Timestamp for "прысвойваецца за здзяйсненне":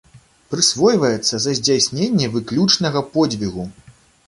0.53-2.31